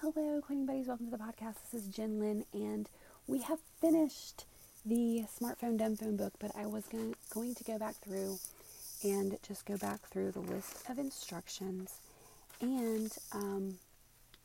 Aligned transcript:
Hello, 0.00 0.40
cleaning 0.40 0.64
buddies. 0.64 0.86
Welcome 0.86 1.10
to 1.10 1.16
the 1.16 1.24
podcast. 1.24 1.56
This 1.72 1.82
is 1.82 1.88
Jen 1.88 2.20
Lynn, 2.20 2.44
and 2.52 2.88
we 3.26 3.42
have 3.42 3.58
finished 3.80 4.44
the 4.86 5.24
smartphone 5.40 5.76
dumb 5.76 5.96
phone 5.96 6.16
book. 6.16 6.34
But 6.38 6.52
I 6.56 6.66
was 6.66 6.86
going 6.86 7.16
going 7.30 7.56
to 7.56 7.64
go 7.64 7.80
back 7.80 7.96
through 7.96 8.38
and 9.02 9.36
just 9.42 9.66
go 9.66 9.76
back 9.76 10.02
through 10.02 10.30
the 10.30 10.38
list 10.38 10.88
of 10.88 11.00
instructions, 11.00 11.98
and 12.60 13.12
um, 13.32 13.74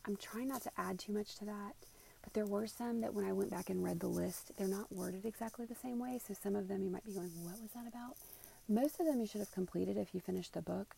I'm 0.08 0.16
trying 0.16 0.48
not 0.48 0.64
to 0.64 0.72
add 0.76 0.98
too 0.98 1.14
much 1.14 1.36
to 1.36 1.46
that. 1.46 1.76
But 2.24 2.34
there 2.34 2.48
were 2.48 2.66
some 2.66 3.02
that 3.02 3.14
when 3.14 3.26
I 3.26 3.32
went 3.32 3.52
back 3.52 3.70
and 3.70 3.84
read 3.84 4.00
the 4.00 4.08
list, 4.08 4.54
they're 4.58 4.68
not 4.68 4.92
worded 4.92 5.24
exactly 5.24 5.68
the 5.68 5.76
same 5.76 6.00
way. 6.00 6.20
So 6.28 6.34
some 6.34 6.56
of 6.56 6.68
them 6.68 6.82
you 6.82 6.90
might 6.90 7.06
be 7.06 7.14
going, 7.14 7.30
"What 7.44 7.62
was 7.62 7.70
that 7.76 7.88
about?" 7.88 8.16
Most 8.68 9.00
of 9.00 9.06
them 9.06 9.20
you 9.20 9.28
should 9.28 9.42
have 9.42 9.52
completed 9.52 9.98
if 9.98 10.16
you 10.16 10.20
finished 10.20 10.54
the 10.54 10.64
book. 10.64 10.96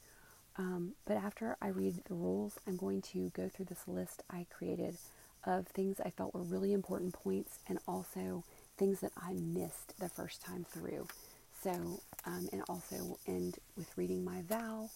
Um, 0.58 0.94
but 1.06 1.18
after 1.18 1.58
I 1.62 1.68
read 1.68 2.02
the 2.08 2.14
rules, 2.14 2.58
I'm 2.68 2.78
going 2.78 3.02
to 3.14 3.30
go 3.36 3.50
through 3.50 3.66
this 3.66 3.88
list 3.88 4.24
I 4.30 4.46
created 4.50 4.98
of 5.46 5.68
things 5.68 6.00
I 6.04 6.10
felt 6.10 6.34
were 6.34 6.42
really 6.42 6.74
important 6.74 7.14
points 7.14 7.60
and 7.68 7.78
also 7.88 8.44
things 8.78 9.00
that 9.02 9.12
I 9.18 9.34
missed 9.34 10.00
the 10.00 10.10
first 10.10 10.42
time 10.42 10.66
through. 10.70 11.08
So, 11.62 12.00
um, 12.26 12.48
and 12.52 12.62
also 12.70 13.18
end 13.28 13.58
with 13.78 13.90
reading 13.98 14.24
my 14.24 14.42
vow 14.44 14.90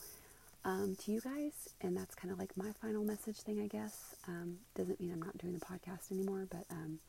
um, 0.65 0.95
to 1.03 1.11
you 1.11 1.21
guys. 1.21 1.69
And 1.81 1.95
that's 1.95 2.15
kind 2.15 2.31
of 2.31 2.39
like 2.39 2.55
my 2.55 2.71
final 2.81 3.03
message 3.03 3.37
thing, 3.37 3.61
I 3.61 3.67
guess. 3.67 4.15
Um, 4.27 4.57
doesn't 4.75 4.99
mean 4.99 5.11
I'm 5.11 5.21
not 5.21 5.37
doing 5.37 5.53
the 5.53 5.65
podcast 5.65 6.11
anymore, 6.11 6.47
but 6.49 6.65
um, 6.71 6.99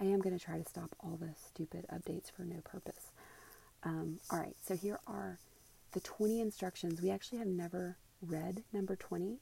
I 0.00 0.04
am 0.04 0.20
going 0.20 0.36
to 0.36 0.44
try 0.44 0.58
to 0.58 0.68
stop 0.68 0.90
all 1.00 1.18
the 1.20 1.30
stupid 1.46 1.86
updates 1.92 2.30
for 2.30 2.42
no 2.42 2.56
purpose. 2.64 3.10
Um, 3.84 4.18
all 4.30 4.38
right, 4.38 4.56
so 4.64 4.76
here 4.76 4.98
are 5.06 5.38
the 5.92 6.00
20 6.00 6.40
instructions, 6.40 7.00
we 7.02 7.10
actually 7.10 7.38
have 7.38 7.46
never 7.46 7.96
read 8.20 8.62
number 8.72 8.96
20 8.96 9.38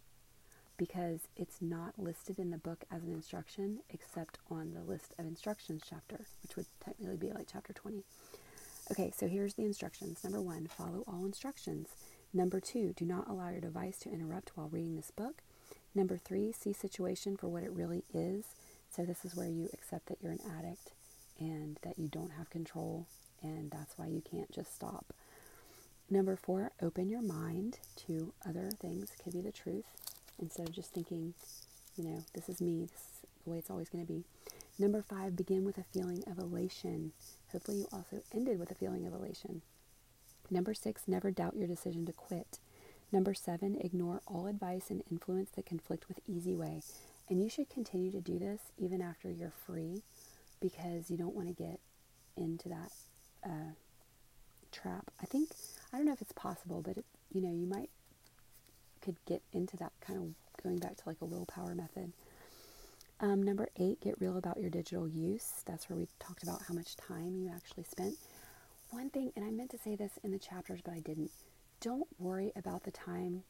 because 0.77 1.29
it's 1.37 1.61
not 1.61 1.99
listed 1.99 2.39
in 2.39 2.51
the 2.51 2.59
book 2.59 2.85
as 2.91 3.03
an 3.03 3.13
instruction 3.13 3.81
except 3.91 4.39
on 4.51 4.73
the 4.73 4.81
list 4.83 5.15
of 5.19 5.27
instructions 5.27 5.83
chapter, 5.89 6.25
which 6.43 6.57
would 6.57 6.67
technically 6.83 7.17
be 7.17 7.31
like 7.31 7.47
chapter 7.51 7.73
20. 7.73 8.03
Okay, 8.91 9.13
so 9.15 9.29
here's 9.29 9.55
the 9.55 9.65
instructions. 9.65 10.25
Number 10.25 10.41
one, 10.41 10.67
follow 10.67 11.05
all 11.07 11.25
instructions. 11.25 11.91
Number 12.33 12.61
two, 12.61 12.93
do 12.97 13.05
not 13.05 13.29
allow 13.29 13.51
your 13.51 13.61
device 13.61 13.99
to 14.01 14.11
interrupt 14.11 14.53
while 14.57 14.69
reading 14.69 14.97
this 14.97 15.11
book. 15.11 15.43
Number 15.95 16.17
three, 16.17 16.53
see 16.53 16.73
situation 16.73 17.37
for 17.37 17.49
what 17.49 17.63
it 17.63 17.73
really 17.73 18.05
is. 18.13 18.47
So 18.91 19.05
this 19.05 19.25
is 19.25 19.37
where 19.37 19.49
you 19.49 19.69
accept 19.73 20.07
that 20.07 20.19
you're 20.21 20.33
an 20.33 20.41
addict 20.59 20.93
and 21.39 21.79
that 21.83 21.99
you 21.99 22.09
don't 22.09 22.33
have 22.33 22.51
control, 22.51 23.07
and 23.43 23.71
that's 23.71 23.97
why 23.97 24.07
you 24.07 24.23
can't 24.23 24.51
just 24.51 24.75
stop. 24.75 25.13
Number 26.11 26.37
four, 26.37 26.73
open 26.83 27.09
your 27.09 27.23
mind 27.23 27.79
to 28.07 28.33
other 28.47 28.71
things. 28.81 29.13
Could 29.23 29.33
be 29.33 29.41
the 29.41 29.53
truth 29.53 29.85
instead 30.41 30.69
of 30.69 30.75
just 30.75 30.93
thinking, 30.93 31.35
you 31.97 32.05
know, 32.05 32.25
this 32.35 32.49
is 32.49 32.61
me, 32.61 32.87
this 32.91 33.01
is 33.01 33.21
the 33.45 33.51
way 33.51 33.59
it's 33.59 33.71
always 33.71 33.89
going 33.89 34.05
to 34.05 34.13
be. 34.13 34.25
Number 34.79 35.03
five, 35.03 35.37
begin 35.37 35.65
with 35.65 35.79
a 35.79 35.85
feeling 35.85 36.25
of 36.27 36.39
elation. 36.39 37.13
Hopefully, 37.53 37.79
you 37.79 37.87
also 37.93 38.23
ended 38.35 38.59
with 38.59 38.71
a 38.71 38.75
feeling 38.75 39.07
of 39.07 39.13
elation. 39.13 39.63
Number 40.51 40.75
six, 40.75 41.03
never 41.07 41.31
doubt 41.31 41.55
your 41.57 41.69
decision 41.69 42.07
to 42.07 42.13
quit. 42.13 42.59
Number 43.13 43.35
seven, 43.35 43.77
ignore 43.81 44.21
all 44.27 44.47
advice 44.47 44.91
and 44.91 45.03
influence 45.11 45.51
that 45.51 45.67
conflict 45.67 46.09
with 46.09 46.21
Easy 46.27 46.55
Way. 46.55 46.83
And 47.29 47.43
you 47.43 47.49
should 47.49 47.71
continue 47.71 48.11
to 48.11 48.21
do 48.21 48.39
this 48.39 48.61
even 48.79 49.01
after 49.01 49.31
you're 49.31 49.53
free 49.67 50.03
because 50.61 51.11
you 51.11 51.17
don't 51.17 51.35
want 51.35 51.49
to 51.49 51.55
get 51.55 51.79
into 52.37 52.69
that 52.69 52.93
uh, 53.45 53.73
trap. 54.73 55.11
I 55.21 55.27
think 55.27 55.51
I 55.93 55.97
don't 55.97 56.07
know 56.07 56.13
if 56.13 56.23
it's 56.23 56.33
possible, 56.33 56.83
but 56.83 56.97
it, 56.97 57.05
you 57.33 57.41
know, 57.41 57.53
you 57.53 57.67
might 57.67 57.91
could 59.03 59.17
get 59.27 59.43
into 59.53 59.77
that 59.79 59.93
kind 60.01 60.19
of 60.19 60.63
going 60.63 60.79
back 60.79 60.97
to 60.97 61.03
like 61.07 61.17
a 61.23 61.25
willpower 61.25 61.75
method. 61.75 62.13
Um, 63.21 63.43
number 63.43 63.69
eight, 63.77 64.01
get 64.01 64.21
real 64.21 64.39
about 64.39 64.59
your 64.59 64.71
digital 64.71 65.09
use. 65.09 65.63
That's 65.67 65.89
where 65.89 65.97
we 65.97 66.09
talked 66.19 66.43
about 66.43 66.63
how 66.69 66.75
much 66.75 66.97
time 66.97 67.37
you 67.37 67.51
actually 67.55 67.85
spent. 67.85 68.15
One 68.91 69.11
thing, 69.11 69.33
and 69.37 69.45
I 69.45 69.51
meant 69.51 69.71
to 69.71 69.79
say 69.79 69.95
this 69.95 70.13
in 70.25 70.33
the 70.33 70.39
chapters, 70.39 70.81
but 70.85 70.95
I 70.95 71.01
didn't. 71.01 71.31
Don't 71.81 72.09
worry 72.19 72.53
about 72.57 72.85
the 72.85 72.91
time 72.91 73.43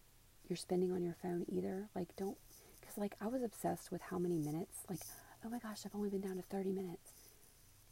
you're 0.49 0.57
spending 0.57 0.93
on 0.93 1.03
your 1.03 1.17
phone 1.23 1.45
either. 1.49 1.89
Like, 1.95 2.09
don't, 2.17 2.37
because 2.81 2.99
like 2.99 3.15
I 3.21 3.29
was 3.29 3.43
obsessed 3.43 3.91
with 3.93 4.03
how 4.03 4.19
many 4.19 4.39
minutes. 4.39 4.85
Like, 4.89 5.01
oh 5.45 5.49
my 5.49 5.59
gosh, 5.59 5.83
I've 5.85 5.95
only 5.95 6.11
been 6.11 6.21
down 6.21 6.37
to 6.37 6.43
30 6.43 6.73
minutes. 6.73 7.13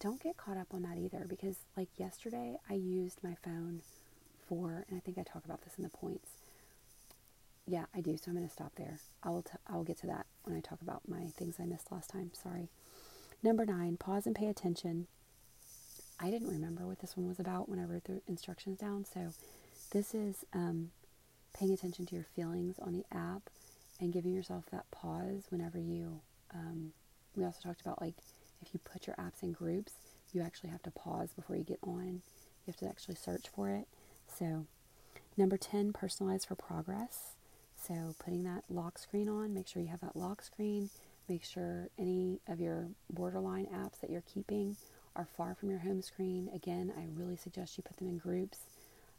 Don't 0.01 0.22
get 0.22 0.37
caught 0.37 0.56
up 0.56 0.69
on 0.72 0.83
that 0.83 0.99
either, 0.99 1.27
because 1.28 1.56
like 1.77 1.89
yesterday, 1.97 2.56
I 2.69 2.75
used 2.75 3.22
my 3.22 3.37
phone 3.43 3.83
for, 4.48 4.84
and 4.88 4.97
I 4.97 5.00
think 5.00 5.19
I 5.19 5.22
talk 5.22 5.44
about 5.44 5.62
this 5.62 5.75
in 5.76 5.84
the 5.84 5.91
points. 5.91 6.31
Yeah, 7.66 7.84
I 7.94 8.00
do. 8.00 8.16
So 8.16 8.25
I'm 8.28 8.34
going 8.36 8.47
to 8.47 8.53
stop 8.53 8.72
there. 8.76 8.98
I 9.22 9.28
will. 9.31 9.42
T- 9.42 9.53
I 9.66 9.76
will 9.76 9.84
get 9.84 9.98
to 10.00 10.06
that 10.06 10.26
when 10.44 10.56
I 10.56 10.60
talk 10.60 10.81
about 10.81 11.03
my 11.06 11.26
things 11.36 11.56
I 11.60 11.64
missed 11.66 11.92
last 11.92 12.10
time. 12.10 12.31
Sorry. 12.32 12.69
Number 13.42 13.66
nine, 13.66 13.97
pause 13.97 14.26
and 14.26 14.34
pay 14.34 14.47
attention. 14.48 15.06
I 16.20 16.31
didn't 16.31 16.48
remember 16.48 16.86
what 16.86 16.98
this 17.00 17.16
one 17.16 17.28
was 17.28 17.38
about 17.38 17.69
when 17.69 17.78
I 17.78 17.84
wrote 17.84 18.04
the 18.04 18.20
instructions 18.26 18.78
down. 18.78 19.04
So 19.04 19.32
this 19.92 20.14
is 20.14 20.44
um, 20.53 20.91
paying 21.56 21.72
attention 21.72 22.06
to 22.06 22.15
your 22.16 22.25
feelings 22.34 22.78
on 22.80 22.92
the 22.92 23.04
app 23.16 23.42
and 24.00 24.12
giving 24.12 24.32
yourself 24.34 24.65
that 24.72 24.91
pause 24.91 25.44
whenever 25.50 25.78
you. 25.78 26.20
Um, 26.54 26.92
we 27.36 27.44
also 27.44 27.60
talked 27.62 27.80
about 27.80 28.00
like 28.00 28.15
if 28.62 28.72
you 28.72 28.80
put 28.80 29.06
your 29.06 29.16
apps 29.16 29.42
in 29.42 29.53
groups, 29.53 29.92
you 30.32 30.42
actually 30.42 30.70
have 30.70 30.82
to 30.82 30.91
pause 30.91 31.30
before 31.34 31.56
you 31.56 31.65
get 31.65 31.78
on. 31.82 32.22
You 32.66 32.72
have 32.72 32.76
to 32.78 32.88
actually 32.88 33.15
search 33.15 33.48
for 33.54 33.70
it. 33.70 33.86
So, 34.38 34.66
number 35.37 35.56
10, 35.56 35.93
personalize 35.93 36.47
for 36.47 36.54
progress. 36.54 37.32
So, 37.82 38.15
putting 38.19 38.44
that 38.44 38.65
lock 38.69 38.99
screen 38.99 39.28
on, 39.28 39.53
make 39.53 39.66
sure 39.66 39.82
you 39.82 39.88
have 39.88 40.00
that 40.00 40.16
lock 40.16 40.43
screen. 40.43 40.91
Make 41.28 41.44
sure 41.44 41.88
any 41.99 42.41
of 42.47 42.60
your 42.60 42.87
borderline 43.10 43.66
apps 43.66 44.00
that 44.00 44.10
you're 44.10 44.22
keeping 44.32 44.77
are 45.16 45.27
far 45.37 45.54
from 45.54 45.71
your 45.71 45.81
home 45.81 46.03
screen. 46.03 46.48
Again, 46.54 46.93
I 46.97 47.06
really 47.15 47.37
suggest 47.37 47.77
you 47.77 47.82
put 47.82 47.97
them 47.97 48.09
in 48.09 48.19
groups, 48.19 48.59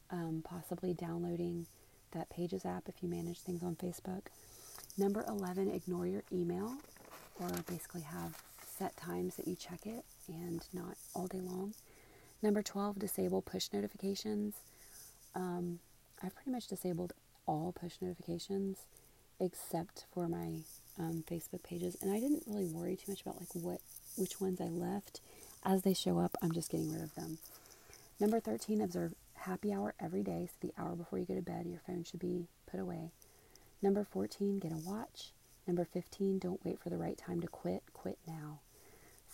um, 0.09 0.41
possibly 0.43 0.93
downloading 0.93 1.67
that 2.11 2.29
Pages 2.29 2.65
app 2.65 2.87
if 2.87 3.03
you 3.03 3.09
manage 3.09 3.39
things 3.39 3.61
on 3.61 3.75
Facebook. 3.75 4.23
Number 4.97 5.23
11, 5.27 5.69
ignore 5.69 6.07
your 6.07 6.23
email 6.31 6.73
or 7.39 7.49
basically 7.67 8.01
have 8.01 8.41
set 8.77 8.95
times 8.97 9.35
that 9.35 9.47
you 9.47 9.55
check 9.55 9.85
it 9.85 10.05
and 10.27 10.61
not 10.73 10.95
all 11.13 11.27
day 11.27 11.41
long. 11.41 11.73
Number 12.41 12.63
12, 12.63 12.99
disable 12.99 13.41
push 13.41 13.67
notifications. 13.73 14.55
Um, 15.35 15.79
I've 16.23 16.35
pretty 16.35 16.51
much 16.51 16.67
disabled 16.67 17.13
all 17.45 17.71
push 17.71 17.93
notifications 18.01 18.85
except 19.39 20.05
for 20.13 20.27
my 20.27 20.59
um, 20.97 21.23
Facebook 21.29 21.63
pages, 21.63 21.95
and 22.01 22.11
I 22.11 22.19
didn't 22.19 22.43
really 22.45 22.65
worry 22.65 22.95
too 22.95 23.11
much 23.11 23.21
about 23.21 23.39
like 23.39 23.53
what 23.53 23.79
which 24.17 24.41
ones 24.41 24.59
I 24.59 24.65
left. 24.65 25.21
As 25.63 25.81
they 25.83 25.93
show 25.93 26.19
up, 26.19 26.35
I'm 26.41 26.51
just 26.51 26.69
getting 26.69 26.91
rid 26.91 27.01
of 27.01 27.15
them. 27.15 27.37
Number 28.19 28.39
13, 28.39 28.81
observe 28.81 29.13
happy 29.33 29.73
hour 29.73 29.93
every 29.99 30.23
day. 30.23 30.47
So 30.49 30.67
the 30.67 30.81
hour 30.81 30.95
before 30.95 31.19
you 31.19 31.25
go 31.25 31.35
to 31.35 31.41
bed, 31.41 31.65
your 31.65 31.81
phone 31.85 32.03
should 32.03 32.19
be 32.19 32.47
put 32.69 32.79
away. 32.79 33.11
Number 33.81 34.03
14, 34.03 34.59
get 34.59 34.71
a 34.71 34.77
watch. 34.77 35.31
Number 35.65 35.85
15, 35.85 36.39
don't 36.39 36.63
wait 36.65 36.79
for 36.81 36.89
the 36.89 36.97
right 36.97 37.17
time 37.17 37.39
to 37.41 37.47
quit. 37.47 37.83
Quit 37.93 38.17
now. 38.27 38.59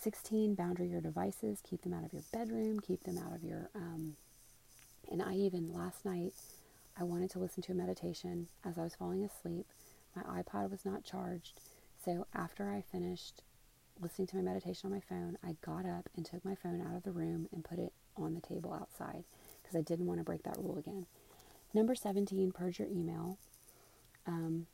16, 0.00 0.54
boundary 0.54 0.88
your 0.88 1.00
devices. 1.00 1.60
Keep 1.68 1.82
them 1.82 1.94
out 1.94 2.04
of 2.04 2.12
your 2.12 2.22
bedroom. 2.32 2.80
Keep 2.80 3.04
them 3.04 3.18
out 3.18 3.34
of 3.34 3.42
your 3.42 3.70
um, 3.74 4.16
and 5.10 5.22
I 5.22 5.34
even 5.34 5.72
last 5.72 6.04
night, 6.04 6.34
I 6.98 7.04
wanted 7.04 7.30
to 7.30 7.38
listen 7.38 7.62
to 7.64 7.72
a 7.72 7.74
meditation 7.74 8.48
as 8.64 8.78
I 8.78 8.82
was 8.82 8.94
falling 8.94 9.22
asleep. 9.24 9.66
My 10.14 10.42
iPod 10.42 10.70
was 10.70 10.84
not 10.84 11.04
charged. 11.04 11.60
So 12.04 12.26
after 12.34 12.68
I 12.70 12.82
finished 12.90 13.42
listening 14.00 14.28
to 14.28 14.36
my 14.36 14.42
meditation 14.42 14.86
on 14.86 14.92
my 14.92 15.00
phone, 15.00 15.36
I 15.44 15.56
got 15.64 15.84
up 15.86 16.08
and 16.16 16.24
took 16.24 16.44
my 16.44 16.54
phone 16.54 16.80
out 16.80 16.96
of 16.96 17.02
the 17.02 17.12
room 17.12 17.48
and 17.52 17.64
put 17.64 17.78
it 17.78 17.92
on 18.16 18.34
the 18.34 18.40
table 18.40 18.72
outside 18.72 19.24
because 19.62 19.76
I 19.76 19.82
didn't 19.82 20.06
want 20.06 20.20
to 20.20 20.24
break 20.24 20.42
that 20.44 20.58
rule 20.58 20.78
again. 20.78 21.06
Number 21.74 21.94
17, 21.94 22.52
purge 22.52 22.78
your 22.78 22.88
email. 22.88 23.38
Um, 24.26 24.66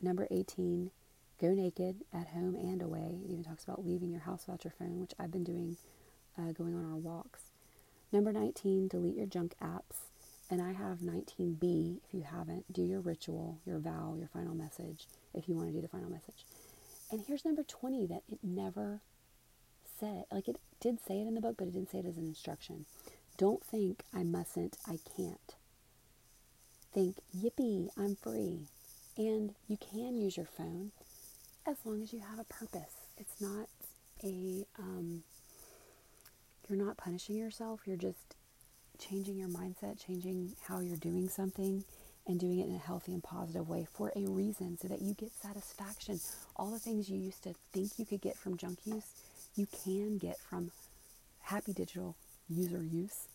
number 0.00 0.28
18, 0.30 0.90
go 1.40 1.52
naked 1.52 1.96
at 2.12 2.28
home 2.28 2.54
and 2.54 2.82
away. 2.82 3.20
It 3.24 3.30
even 3.30 3.44
talks 3.44 3.64
about 3.64 3.84
leaving 3.84 4.10
your 4.10 4.20
house 4.20 4.44
without 4.46 4.64
your 4.64 4.74
phone, 4.78 5.00
which 5.00 5.12
I've 5.18 5.32
been 5.32 5.44
doing 5.44 5.76
uh, 6.38 6.52
going 6.52 6.74
on 6.74 6.84
our 6.84 6.96
walks. 6.96 7.53
Number 8.14 8.32
19, 8.32 8.86
delete 8.86 9.16
your 9.16 9.26
junk 9.26 9.56
apps. 9.60 10.06
And 10.48 10.62
I 10.62 10.70
have 10.70 10.98
19B 10.98 11.98
if 12.06 12.14
you 12.14 12.22
haven't. 12.22 12.72
Do 12.72 12.82
your 12.82 13.00
ritual, 13.00 13.58
your 13.66 13.80
vow, 13.80 14.14
your 14.16 14.28
final 14.28 14.54
message 14.54 15.08
if 15.34 15.48
you 15.48 15.56
want 15.56 15.70
to 15.70 15.74
do 15.74 15.80
the 15.80 15.88
final 15.88 16.08
message. 16.08 16.46
And 17.10 17.20
here's 17.26 17.44
number 17.44 17.64
20 17.64 18.06
that 18.06 18.22
it 18.30 18.38
never 18.40 19.00
said. 19.98 20.26
Like 20.30 20.46
it 20.46 20.60
did 20.80 21.00
say 21.04 21.20
it 21.20 21.26
in 21.26 21.34
the 21.34 21.40
book, 21.40 21.56
but 21.58 21.66
it 21.66 21.72
didn't 21.72 21.90
say 21.90 21.98
it 21.98 22.06
as 22.06 22.16
an 22.16 22.28
instruction. 22.28 22.86
Don't 23.36 23.64
think 23.64 24.04
I 24.14 24.22
mustn't, 24.22 24.76
I 24.86 25.00
can't. 25.16 25.56
Think, 26.92 27.16
yippee, 27.36 27.88
I'm 27.98 28.14
free. 28.14 28.68
And 29.16 29.56
you 29.66 29.76
can 29.76 30.20
use 30.20 30.36
your 30.36 30.46
phone 30.46 30.92
as 31.66 31.78
long 31.84 32.00
as 32.00 32.12
you 32.12 32.20
have 32.20 32.38
a 32.38 32.44
purpose. 32.44 32.94
It's 33.18 33.40
not 33.40 33.68
a 34.22 34.64
um, 34.78 35.24
you're 36.68 36.78
not 36.78 36.96
punishing 36.96 37.36
yourself, 37.36 37.80
you're 37.86 37.96
just 37.96 38.36
changing 38.98 39.36
your 39.38 39.48
mindset, 39.48 40.04
changing 40.04 40.54
how 40.66 40.80
you're 40.80 40.96
doing 40.96 41.28
something. 41.28 41.84
and 42.26 42.40
doing 42.40 42.58
it 42.60 42.66
in 42.68 42.74
a 42.74 42.78
healthy 42.78 43.12
and 43.12 43.22
positive 43.22 43.68
way 43.68 43.86
for 43.92 44.10
a 44.16 44.26
reason 44.26 44.78
so 44.80 44.88
that 44.88 45.02
you 45.02 45.12
get 45.14 45.30
satisfaction. 45.30 46.18
All 46.56 46.70
the 46.70 46.78
things 46.78 47.08
you 47.10 47.18
used 47.18 47.42
to 47.42 47.54
think 47.72 47.98
you 47.98 48.06
could 48.06 48.22
get 48.22 48.36
from 48.36 48.56
junk 48.56 48.78
use, 48.86 49.04
you 49.56 49.66
can 49.84 50.16
get 50.18 50.38
from 50.38 50.70
happy 51.42 51.72
digital 51.74 52.16
user 52.48 52.82
use. 52.82 53.28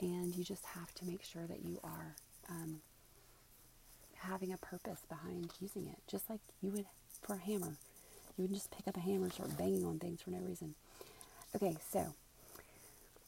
And 0.00 0.34
you 0.34 0.44
just 0.44 0.64
have 0.66 0.92
to 0.96 1.04
make 1.06 1.22
sure 1.24 1.46
that 1.46 1.64
you 1.64 1.78
are 1.84 2.14
um, 2.50 2.80
having 4.16 4.52
a 4.52 4.58
purpose 4.58 5.00
behind 5.08 5.50
using 5.60 5.86
it, 5.86 5.96
just 6.06 6.28
like 6.28 6.40
you 6.60 6.70
would 6.72 6.84
for 7.22 7.34
a 7.34 7.38
hammer. 7.38 7.76
You 8.36 8.42
wouldn't 8.42 8.58
just 8.58 8.70
pick 8.72 8.86
up 8.88 8.96
a 8.96 9.00
hammer 9.00 9.24
and 9.24 9.32
start 9.32 9.56
banging 9.56 9.86
on 9.86 9.98
things 9.98 10.20
for 10.20 10.30
no 10.30 10.38
reason. 10.40 10.74
Okay, 11.54 11.76
so 11.92 12.12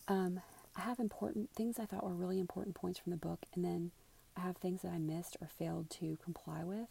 um, 0.08 0.40
I 0.76 0.82
have 0.82 0.98
important 0.98 1.50
things 1.54 1.78
I 1.78 1.86
thought 1.86 2.04
were 2.04 2.14
really 2.14 2.38
important 2.40 2.74
points 2.74 2.98
from 2.98 3.10
the 3.10 3.16
book, 3.16 3.40
and 3.54 3.64
then 3.64 3.90
I 4.36 4.40
have 4.40 4.56
things 4.56 4.82
that 4.82 4.92
I 4.92 4.98
missed 4.98 5.36
or 5.40 5.48
failed 5.58 5.90
to 5.90 6.18
comply 6.22 6.62
with. 6.64 6.88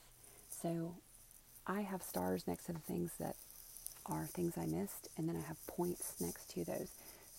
So 0.50 0.96
I 1.68 1.82
have 1.82 2.02
stars 2.04 2.48
next 2.48 2.66
to 2.66 2.74
the 2.74 2.80
things 2.80 3.12
that 3.20 3.36
are 4.06 4.26
things 4.26 4.58
I 4.58 4.66
missed, 4.66 5.10
and 5.18 5.28
then 5.28 5.36
I 5.36 5.48
have 5.48 5.66
points 5.68 6.16
next 6.20 6.50
to 6.52 6.64
those. 6.64 6.90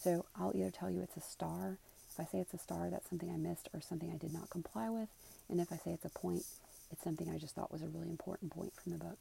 So 0.00 0.26
I'll 0.38 0.52
either 0.54 0.70
tell 0.70 0.90
you 0.90 1.00
it's 1.02 1.16
a 1.16 1.20
star. 1.20 1.78
If 2.12 2.20
I 2.20 2.24
say 2.24 2.38
it's 2.38 2.54
a 2.54 2.58
star, 2.58 2.88
that's 2.90 3.08
something 3.08 3.30
I 3.30 3.36
missed 3.36 3.68
or 3.74 3.80
something 3.80 4.10
I 4.10 4.16
did 4.16 4.32
not 4.32 4.50
comply 4.50 4.88
with. 4.88 5.08
And 5.48 5.60
if 5.60 5.72
I 5.72 5.76
say 5.76 5.92
it's 5.92 6.04
a 6.04 6.10
point, 6.10 6.44
it's 6.90 7.02
something 7.02 7.28
I 7.28 7.38
just 7.38 7.54
thought 7.54 7.72
was 7.72 7.82
a 7.82 7.88
really 7.88 8.10
important 8.10 8.52
point 8.52 8.72
from 8.74 8.92
the 8.92 8.98
book. 8.98 9.18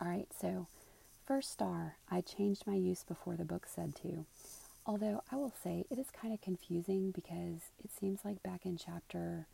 All 0.00 0.08
right, 0.08 0.28
so 0.40 0.66
first 1.26 1.52
star, 1.52 1.96
I 2.10 2.20
changed 2.20 2.66
my 2.66 2.74
use 2.74 3.02
before 3.02 3.36
the 3.36 3.44
book 3.44 3.66
said 3.66 3.94
to. 4.02 4.24
Although 4.86 5.22
I 5.32 5.36
will 5.36 5.52
say 5.62 5.86
it 5.90 5.98
is 5.98 6.06
kind 6.10 6.34
of 6.34 6.42
confusing 6.42 7.10
because 7.10 7.70
it 7.82 7.90
seems 7.98 8.20
like 8.24 8.42
back 8.42 8.66
in 8.66 8.76
chapter, 8.76 9.46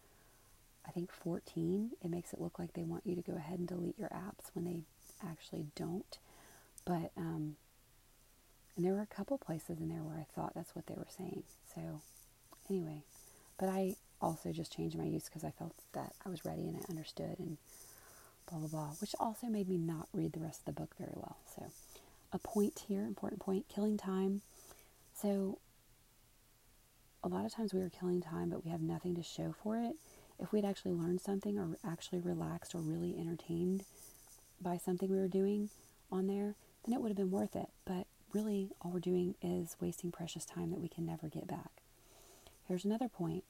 I 0.86 0.90
think 0.90 1.12
14, 1.12 1.90
it 2.02 2.10
makes 2.10 2.32
it 2.32 2.40
look 2.40 2.58
like 2.58 2.72
they 2.72 2.82
want 2.82 3.06
you 3.06 3.14
to 3.14 3.22
go 3.22 3.36
ahead 3.36 3.58
and 3.58 3.68
delete 3.68 3.98
your 3.98 4.08
apps 4.08 4.50
when 4.54 4.64
they 4.64 4.80
actually 5.24 5.66
don't. 5.76 6.18
But, 6.84 7.12
um, 7.16 7.56
and 8.76 8.84
there 8.84 8.94
were 8.94 9.02
a 9.02 9.06
couple 9.06 9.38
places 9.38 9.78
in 9.78 9.88
there 9.88 10.02
where 10.02 10.16
I 10.16 10.26
thought 10.34 10.54
that's 10.54 10.74
what 10.74 10.86
they 10.86 10.94
were 10.94 11.06
saying. 11.16 11.44
So, 11.74 12.00
anyway, 12.68 13.02
but 13.58 13.68
I 13.68 13.94
also 14.20 14.52
just 14.52 14.74
changed 14.74 14.98
my 14.98 15.04
use 15.04 15.24
because 15.26 15.44
I 15.44 15.50
felt 15.50 15.74
that 15.92 16.12
I 16.26 16.28
was 16.28 16.44
ready 16.44 16.66
and 16.66 16.76
I 16.76 16.90
understood 16.90 17.36
and 17.38 17.56
blah, 18.48 18.58
blah, 18.58 18.68
blah, 18.68 18.90
which 19.00 19.14
also 19.20 19.46
made 19.46 19.68
me 19.68 19.78
not 19.78 20.08
read 20.12 20.32
the 20.32 20.40
rest 20.40 20.60
of 20.60 20.64
the 20.74 20.80
book 20.80 20.94
very 20.98 21.12
well. 21.14 21.36
So, 21.54 21.66
a 22.32 22.38
point 22.38 22.84
here, 22.88 23.02
important 23.02 23.40
point 23.40 23.66
killing 23.68 23.96
time 23.96 24.42
so, 25.20 25.58
a 27.22 27.28
lot 27.28 27.44
of 27.44 27.52
times 27.52 27.74
we 27.74 27.80
are 27.82 27.90
killing 27.90 28.20
time, 28.20 28.50
but 28.50 28.64
we 28.64 28.70
have 28.70 28.80
nothing 28.80 29.14
to 29.16 29.22
show 29.22 29.54
for 29.62 29.76
it. 29.76 29.96
If 30.38 30.52
we'd 30.52 30.64
actually 30.64 30.92
learned 30.92 31.20
something 31.20 31.58
or 31.58 31.76
actually 31.84 32.20
relaxed 32.20 32.74
or 32.74 32.78
really 32.78 33.18
entertained 33.18 33.84
by 34.60 34.78
something 34.78 35.10
we 35.10 35.18
were 35.18 35.28
doing 35.28 35.68
on 36.10 36.26
there, 36.26 36.54
then 36.84 36.94
it 36.94 37.00
would 37.00 37.10
have 37.10 37.16
been 37.16 37.30
worth 37.30 37.54
it. 37.54 37.68
But 37.84 38.06
really, 38.32 38.70
all 38.80 38.90
we're 38.90 39.00
doing 39.00 39.34
is 39.42 39.76
wasting 39.80 40.10
precious 40.10 40.44
time 40.44 40.70
that 40.70 40.80
we 40.80 40.88
can 40.88 41.04
never 41.04 41.28
get 41.28 41.46
back. 41.46 41.82
Here's 42.66 42.84
another 42.84 43.08
point 43.08 43.44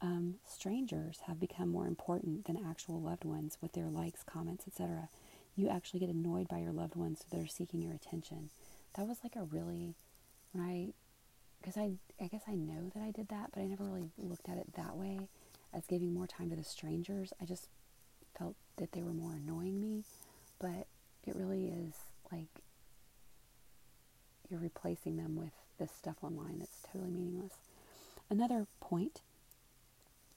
um, 0.00 0.34
strangers 0.46 1.20
have 1.26 1.40
become 1.40 1.68
more 1.70 1.86
important 1.86 2.46
than 2.46 2.56
actual 2.56 3.00
loved 3.00 3.24
ones 3.24 3.58
with 3.60 3.72
their 3.72 3.88
likes, 3.88 4.22
comments, 4.22 4.64
etc. 4.68 5.08
You 5.56 5.68
actually 5.68 6.00
get 6.00 6.08
annoyed 6.08 6.48
by 6.48 6.58
your 6.58 6.72
loved 6.72 6.94
ones, 6.94 7.20
so 7.20 7.36
they're 7.36 7.48
seeking 7.48 7.82
your 7.82 7.94
attention. 7.94 8.50
That 8.94 9.08
was 9.08 9.18
like 9.24 9.34
a 9.34 9.42
really, 9.42 9.96
when 10.52 10.64
I 10.64 10.92
because 11.60 11.76
I, 11.76 11.92
I 12.20 12.26
guess 12.28 12.42
I 12.48 12.54
know 12.54 12.90
that 12.94 13.02
I 13.02 13.10
did 13.10 13.28
that, 13.28 13.50
but 13.52 13.60
I 13.60 13.66
never 13.66 13.84
really 13.84 14.10
looked 14.16 14.48
at 14.48 14.58
it 14.58 14.74
that 14.76 14.96
way 14.96 15.28
as 15.74 15.86
giving 15.86 16.14
more 16.14 16.26
time 16.26 16.50
to 16.50 16.56
the 16.56 16.64
strangers. 16.64 17.32
I 17.40 17.44
just 17.44 17.66
felt 18.38 18.54
that 18.76 18.92
they 18.92 19.02
were 19.02 19.12
more 19.12 19.34
annoying 19.34 19.80
me, 19.80 20.04
but 20.58 20.86
it 21.26 21.34
really 21.36 21.66
is 21.66 21.94
like 22.32 22.48
you're 24.48 24.60
replacing 24.60 25.16
them 25.16 25.36
with 25.36 25.52
this 25.78 25.92
stuff 25.92 26.16
online 26.22 26.58
that's 26.58 26.86
totally 26.92 27.10
meaningless. 27.10 27.54
Another 28.30 28.66
point 28.80 29.20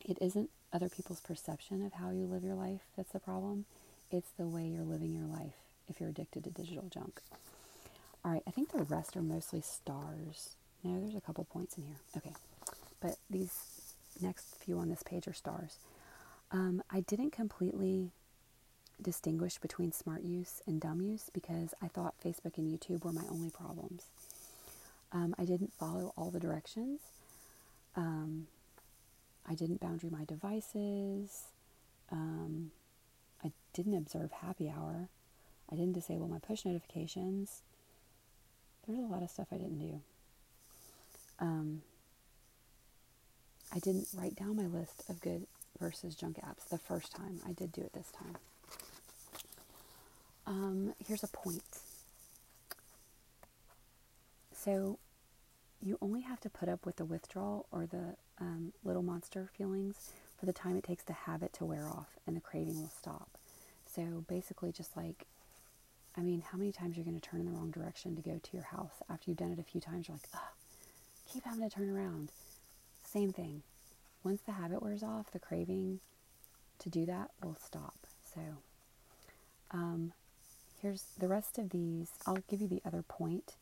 it 0.04 0.18
isn't 0.20 0.50
other 0.74 0.90
people's 0.90 1.20
perception 1.20 1.86
of 1.86 1.94
how 1.94 2.10
you 2.10 2.26
live 2.26 2.44
your 2.44 2.56
life 2.56 2.82
that's 2.98 3.12
the 3.12 3.20
problem, 3.20 3.66
it's 4.10 4.32
the 4.38 4.48
way 4.48 4.66
you're 4.66 4.84
living 4.84 5.14
your 5.14 5.26
life 5.26 5.54
if 5.90 6.00
you're 6.00 6.10
addicted 6.10 6.44
to 6.44 6.50
digital 6.50 6.88
junk. 6.90 7.22
All 8.24 8.32
right, 8.32 8.44
I 8.48 8.52
think 8.52 8.72
the 8.72 8.84
rest 8.84 9.18
are 9.18 9.22
mostly 9.22 9.62
stars. 9.62 10.56
No, 10.84 11.00
there's 11.00 11.16
a 11.16 11.22
couple 11.22 11.44
points 11.44 11.78
in 11.78 11.84
here. 11.84 11.98
Okay, 12.18 12.34
but 13.00 13.18
these 13.30 13.54
next 14.22 14.56
few 14.56 14.80
on 14.80 14.90
this 14.90 15.04
page 15.04 15.28
are 15.28 15.34
stars. 15.34 15.78
Um, 16.52 16.84
I 16.92 17.02
didn't 17.02 17.32
completely 17.32 18.12
distinguish 19.02 19.58
between 19.58 19.92
smart 19.92 20.24
use 20.24 20.62
and 20.68 20.80
dumb 20.80 21.02
use 21.02 21.30
because 21.34 21.74
I 21.82 21.88
thought 21.88 22.16
Facebook 22.24 22.58
and 22.58 22.68
YouTube 22.68 23.04
were 23.04 23.14
my 23.14 23.24
only 23.30 23.50
problems. 23.50 24.06
Um, 25.12 25.36
I 25.38 25.46
didn't 25.46 25.74
follow 25.74 26.14
all 26.18 26.30
the 26.30 26.40
directions. 26.40 27.00
Um, 27.96 28.48
I 29.48 29.56
didn't 29.56 29.80
boundary 29.80 30.10
my 30.10 30.24
devices. 30.26 31.46
Um, 32.12 32.72
I 33.44 33.52
didn't 33.74 33.96
observe 33.96 34.32
happy 34.32 34.70
hour. 34.70 35.10
I 35.72 35.76
didn't 35.76 35.94
disable 35.94 36.28
my 36.28 36.40
push 36.40 36.66
notifications. 36.66 37.62
There's 38.88 39.00
a 39.00 39.04
lot 39.04 39.24
of 39.24 39.30
stuff 39.30 39.48
I 39.52 39.58
didn't 39.58 39.80
do. 39.80 40.02
Um, 41.40 41.82
I 43.74 43.80
didn't 43.80 44.08
write 44.14 44.36
down 44.36 44.58
my 44.58 44.66
list 44.66 45.04
of 45.10 45.22
good 45.22 45.48
versus 45.80 46.16
junk 46.16 46.38
apps 46.38 46.68
the 46.70 46.78
first 46.78 47.16
time. 47.16 47.40
I 47.48 47.54
did 47.54 47.72
do 47.72 47.82
it 47.82 47.94
this 47.94 48.12
time. 48.12 48.36
Um, 50.46 50.94
here's 51.06 51.24
a 51.24 51.28
point. 51.28 51.64
So, 54.54 55.00
you 55.82 55.98
only 56.02 56.22
have 56.22 56.40
to 56.42 56.50
put 56.50 56.70
up 56.70 56.86
with 56.86 56.98
the 56.98 57.06
withdrawal 57.06 57.66
or 57.72 57.88
the 57.88 58.16
um, 58.40 58.74
little 58.84 59.02
monster 59.02 59.50
feelings 59.58 60.12
for 60.40 60.46
the 60.46 60.54
time 60.54 60.78
it 60.78 60.84
takes 60.84 61.04
the 61.04 61.14
habit 61.14 61.54
to 61.54 61.66
wear 61.66 61.88
off 61.88 62.18
and 62.28 62.36
the 62.36 62.42
craving 62.42 62.80
will 62.80 62.92
stop. 62.96 63.30
So, 63.88 64.24
basically, 64.28 64.72
just 64.72 64.96
like, 64.96 65.26
I 66.18 66.22
mean, 66.22 66.44
how 66.52 66.58
many 66.58 66.72
times 66.72 66.98
you're 66.98 67.06
going 67.06 67.20
to 67.20 67.28
turn 67.28 67.40
in 67.40 67.46
the 67.46 67.54
wrong 67.54 67.72
direction 67.72 68.16
to 68.16 68.22
go 68.22 68.40
to 68.42 68.54
your 68.54 68.64
house 68.66 69.02
after 69.10 69.30
you've 69.30 69.38
done 69.38 69.52
it 69.52 69.60
a 69.60 69.64
few 69.64 69.82
times? 69.82 70.08
You're 70.08 70.16
like, 70.16 70.28
ugh 70.34 70.42
keep 71.32 71.44
having 71.46 71.68
to 71.68 71.74
turn 71.74 71.90
around. 71.90 72.32
Same 73.12 73.32
thing. 73.32 73.64
Once 74.24 74.42
the 74.46 74.54
habit 74.54 74.82
wears 74.82 75.04
off, 75.04 75.32
the 75.32 75.40
craving 75.40 76.00
to 76.80 76.90
do 76.90 77.06
that 77.06 77.32
will 77.44 77.58
stop. 77.62 77.96
So, 78.34 78.42
um, 79.72 80.14
here's 80.82 81.04
the 81.20 81.28
rest 81.28 81.58
of 81.58 81.72
these. 81.72 82.10
I'll 82.26 82.44
give 82.50 82.62
you 82.62 82.68
the 82.68 82.82
other 82.86 83.02
point. 83.02 83.54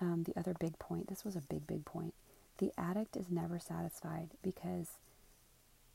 Um, 0.00 0.24
the 0.24 0.38
other 0.38 0.54
big 0.58 0.78
point. 0.78 1.08
This 1.08 1.24
was 1.24 1.36
a 1.36 1.40
big, 1.40 1.66
big 1.66 1.86
point. 1.86 2.12
The 2.58 2.72
addict 2.76 3.16
is 3.16 3.30
never 3.30 3.58
satisfied 3.58 4.30
because 4.42 4.88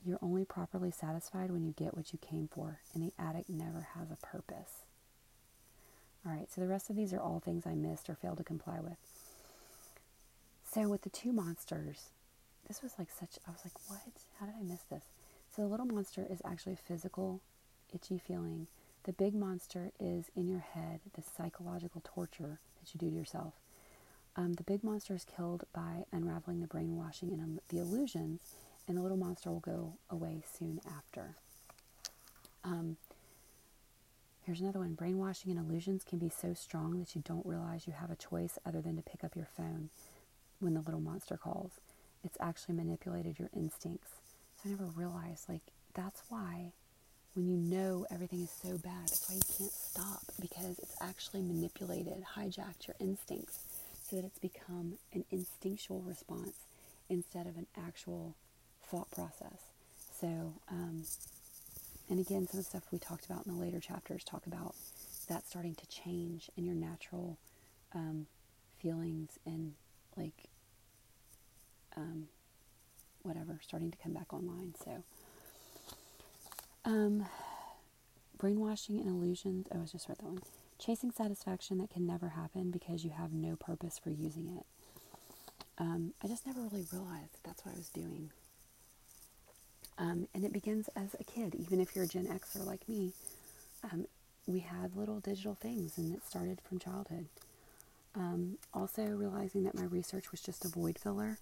you're 0.04 0.20
only 0.22 0.46
properly 0.46 0.90
satisfied 0.90 1.52
when 1.52 1.64
you 1.64 1.74
get 1.78 1.96
what 1.96 2.12
you 2.12 2.18
came 2.20 2.50
for, 2.52 2.80
and 2.96 3.04
the 3.04 3.14
addict 3.20 3.50
never 3.50 3.90
has 3.96 4.10
a 4.10 4.26
purpose. 4.26 4.82
All 6.26 6.32
right, 6.32 6.52
so 6.52 6.62
the 6.62 6.68
rest 6.68 6.90
of 6.90 6.96
these 6.96 7.14
are 7.14 7.20
all 7.20 7.40
things 7.40 7.68
I 7.68 7.76
missed 7.76 8.10
or 8.10 8.16
failed 8.16 8.38
to 8.38 8.44
comply 8.44 8.80
with. 8.80 8.98
So 10.72 10.88
with 10.88 11.02
the 11.02 11.10
two 11.10 11.32
monsters, 11.34 12.10
this 12.68 12.82
was 12.82 12.94
like 12.98 13.10
such, 13.10 13.38
I 13.48 13.52
was 13.52 13.62
like, 13.66 13.74
what? 13.88 14.00
How 14.40 14.46
did 14.46 14.56
I 14.60 14.64
miss 14.64 14.82
this? 14.90 15.04
So 15.56 15.62
the 15.62 15.68
little 15.68 15.86
monster 15.86 16.26
is 16.30 16.42
actually 16.46 16.74
a 16.74 16.78
physical, 16.78 17.42
itchy 17.94 18.18
feeling. 18.18 18.68
The 19.04 19.14
big 19.14 19.34
monster 19.34 19.92
is 20.00 20.26
in 20.36 20.48
your 20.48 20.60
head, 20.60 21.02
the 21.14 21.22
psychological 21.22 22.02
torture 22.04 22.60
that 22.80 22.94
you 22.94 23.00
do 23.00 23.10
to 23.10 23.16
yourself. 23.16 23.54
Um, 24.36 24.54
the 24.54 24.64
big 24.64 24.84
monster 24.84 25.14
is 25.14 25.26
killed 25.26 25.66
by 25.74 26.06
unraveling 26.12 26.62
the 26.62 26.68
brainwashing 26.68 27.34
and 27.34 27.42
um, 27.42 27.60
the 27.70 27.80
illusions, 27.80 28.42
and 28.88 28.98
the 28.98 29.02
little 29.02 29.18
monster 29.18 29.52
will 29.52 29.60
go 29.60 29.94
away 30.10 30.44
soon 30.58 30.80
after. 30.88 31.36
Um, 32.64 32.98
here's 34.44 34.62
another 34.62 34.80
one 34.80 34.94
brainwashing 34.94 35.52
and 35.52 35.60
illusions 35.60 36.04
can 36.04 36.20
be 36.20 36.30
so 36.30 36.54
strong 36.54 37.00
that 37.00 37.16
you 37.16 37.22
don't 37.26 37.46
realize 37.46 37.88
you 37.88 37.94
have 37.94 38.12
a 38.12 38.16
choice 38.16 38.58
other 38.66 38.82
than 38.82 38.96
to 38.96 39.02
pick 39.02 39.24
up 39.24 39.36
your 39.36 39.48
phone 39.58 39.90
when 40.60 40.76
the 40.76 40.82
little 40.82 41.02
monster 41.02 41.38
calls. 41.38 41.80
It's 42.24 42.38
actually 42.40 42.76
manipulated 42.76 43.40
your 43.40 43.50
instincts. 43.56 44.12
So 44.58 44.70
I 44.70 44.72
never 44.72 44.86
realized, 44.86 45.50
like, 45.50 45.62
that's 45.94 46.22
why 46.30 46.72
when 47.34 47.48
you 47.48 47.58
know 47.58 48.06
everything 48.12 48.42
is 48.42 48.52
so 48.52 48.78
bad, 48.78 49.08
that's 49.08 49.30
why 49.30 49.36
you 49.36 49.42
can't 49.58 49.72
stop 49.72 50.22
because 50.40 50.78
it's 50.80 50.96
actually 51.02 51.42
manipulated, 51.42 52.24
hijacked 52.36 52.88
your 52.88 52.96
instincts 53.00 53.60
so 54.10 54.18
that 54.18 54.26
it's 54.26 54.40
become 54.40 54.98
an 55.14 55.24
instinctual 55.32 56.02
response 56.02 56.56
instead 57.10 57.48
of 57.48 57.58
an 57.58 57.68
actual 57.78 58.36
thought 58.84 59.10
process. 59.12 59.72
So, 60.20 60.54
um, 60.70 61.04
and 62.10 62.20
again, 62.20 62.48
some 62.48 62.60
of 62.60 62.66
the 62.66 62.70
stuff 62.70 62.84
we 62.92 63.00
talked 63.00 63.26
about 63.26 63.46
in 63.46 63.54
the 63.54 63.60
later 63.60 63.80
chapters 63.80 64.24
talk 64.24 64.46
about 64.46 64.76
that 65.30 65.48
starting 65.48 65.76
to 65.76 65.88
change 65.88 66.50
and 66.58 66.66
your 66.66 66.76
natural 66.76 67.38
um, 67.96 68.28
feelings 68.80 69.40
and 69.46 69.74
like 70.18 70.50
um, 71.98 72.28
whatever 73.24 73.60
starting 73.62 73.92
to 73.92 73.98
come 73.98 74.14
back 74.14 74.34
online. 74.34 74.74
So, 74.84 75.04
Um, 76.84 77.26
brainwashing 78.38 79.00
and 79.00 79.08
illusions. 79.08 79.68
Oh, 79.72 79.82
I 79.82 79.86
just 79.86 80.10
read 80.10 80.18
that 80.18 80.26
one. 80.26 80.42
Chasing 80.80 81.12
satisfaction 81.12 81.78
that 81.78 81.92
can 81.92 82.08
never 82.08 82.30
happen 82.30 82.72
because 82.72 83.04
you 83.04 83.12
have 83.12 83.32
no 83.34 83.56
purpose 83.56 84.00
for 84.00 84.10
using 84.10 84.48
it. 84.58 84.66
Um, 85.78 86.14
I 86.24 86.28
just 86.28 86.46
never 86.48 86.60
really 86.62 86.88
realized 86.92 87.34
that 87.34 87.44
that's 87.44 87.66
what 87.66 87.76
I 87.76 87.78
was 87.78 87.90
doing. 87.90 88.32
Um, 89.98 90.28
and 90.34 90.44
it 90.44 90.52
begins 90.54 90.90
as 90.96 91.16
a 91.20 91.24
kid, 91.24 91.54
even 91.54 91.80
if 91.80 91.96
you're 91.96 92.06
a 92.06 92.08
Gen 92.08 92.26
Xer 92.26 92.66
like 92.66 92.88
me. 92.90 93.14
Um, 93.84 94.08
we 94.48 94.60
had 94.60 94.96
little 94.96 95.20
digital 95.20 95.54
things, 95.56 95.98
and 95.98 96.14
it 96.16 96.26
started 96.26 96.60
from 96.68 96.80
childhood. 96.80 97.28
Um, 98.16 98.58
also, 98.74 99.04
realizing 99.06 99.64
that 99.64 99.76
my 99.76 99.84
research 99.86 100.32
was 100.32 100.42
just 100.42 100.66
a 100.66 100.68
void 100.68 100.98
filler, 100.98 101.38